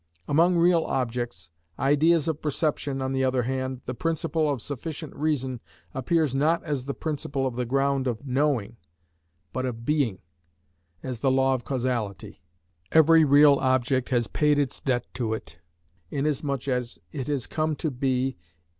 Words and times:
Among 0.27 0.57
real 0.57 0.83
objects, 0.85 1.51
ideas 1.77 2.27
of 2.27 2.41
perception, 2.41 3.03
on 3.03 3.13
the 3.13 3.23
other 3.23 3.43
hand, 3.43 3.81
the 3.85 3.93
principle 3.93 4.49
of 4.51 4.59
sufficient 4.59 5.15
reason 5.15 5.59
appears 5.93 6.33
not 6.33 6.63
as 6.63 6.85
the 6.85 6.95
principle 6.95 7.45
of 7.45 7.55
the 7.55 7.67
ground 7.67 8.07
of 8.07 8.25
knowing, 8.25 8.77
but 9.53 9.63
of 9.63 9.85
being, 9.85 10.17
as 11.03 11.19
the 11.19 11.29
law 11.29 11.53
of 11.53 11.65
causality: 11.65 12.41
every 12.91 13.23
real 13.23 13.59
object 13.59 14.09
has 14.09 14.25
paid 14.25 14.57
its 14.57 14.79
debt 14.79 15.05
to 15.13 15.35
it, 15.35 15.59
inasmuch 16.09 16.67
as 16.67 16.97
it 17.11 17.27
has 17.27 17.45
come 17.45 17.75
to 17.75 17.91
be, 17.91 18.37
_i.e. 18.39 18.41